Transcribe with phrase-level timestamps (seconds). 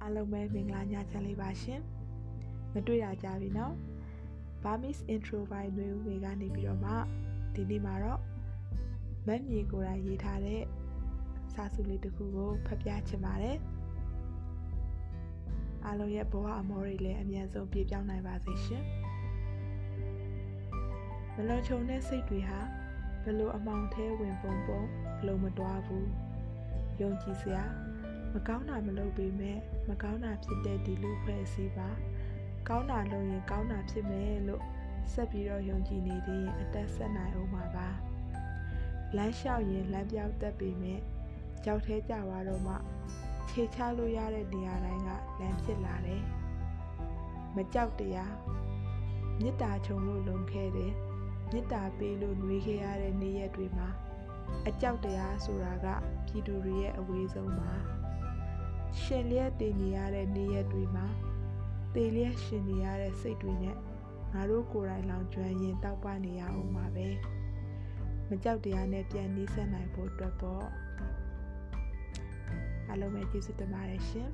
[0.00, 1.80] အားလုံးပဲမင်္ဂလာညချမ်းလေးပါရှင်
[2.72, 3.74] မတွေ့ရကြပြီနော်
[4.62, 6.92] Burmese intro by ຫນွေဦးမေကနေပြီးတော့မှ
[7.54, 8.20] ဒီနေ့မှာတော့
[9.26, 10.62] မတ်မြေကိုယ်တိုင်ရေးထားတဲ့
[11.54, 13.58] စာစုလေးတစ်ခုကိုဖတ်ပြချင်ပါတယ်
[15.84, 18.84] အားလုံးရဲ့ဘဝအမောတွေလည်းအမြန်ဆုံးပြည့်ပြောင်းနိုင်ပါစေရှင်
[21.34, 22.60] မလွန်ချုံတဲ့စိတ်တွေဟာ
[23.24, 24.80] ဘလို့အမောင်ထဲဝင်ပုံပုံ
[25.18, 26.08] ဘလို့မတွားဘူး
[27.00, 27.64] ယုံကြည်စရာ
[28.32, 31.88] မကောင်းတာမလုပ်ပေမဲ့မကောင်းတာဖြစ်တဲ့ဒီလူဖွဲ့အစည်းပါ
[32.68, 34.62] ကောင်းတာလုပ်ရင်ကောင်းတာဖြစ်မယ်လို့
[35.12, 37.88] ဆက်ပြီးတော့ယုံကြည်နေသေးရင်အသက်ဆက်နိုင်အောင်ပါပါ
[39.16, 41.00] လမ်းလျှောက်ရင်လမ်းပြောက်တက်ပေမဲ့
[41.64, 42.74] ကြောက်သေးကြသွားတော့မှ
[43.48, 45.10] ခြေချလို့ရတဲ့နေရာတိုင်းက
[45.40, 46.22] လမ်းဖြစ်လာတယ်
[47.54, 48.34] မကြောက်တရား
[49.40, 50.92] မေတ္တာချုံလို့လုံခဲ့တယ်
[51.52, 53.88] မေတ္တာပေးလို့နှွေးခဲ့ရတဲ့နေ့ရက်တွေမှာ
[54.68, 55.86] အကြောက်တရားဆိုတာက
[56.26, 57.72] ပြည်သူတွေရဲ့အဝေးဆုံးပါ
[59.00, 61.06] ရှင်လျက်တည်နေရတဲ့နေ့ရက်တွေမှာ
[61.94, 63.76] တည်လျက်ရှင်နေရတဲ့စိတ်တွေနဲ့
[64.32, 67.08] ငါတို့ကိုယ်တိုင်လောင်ကျွမ်းရင်တောက်ပနေရအောင်ပါပဲ
[68.28, 70.66] မကြောက်တရားနဲ့ပြန်နှီးဆက်နိုင်ဖို့အတွက်ပေါ့
[72.88, 74.30] အားလုံးပဲကျေးဇူးတင်ပါတယ်ရှင်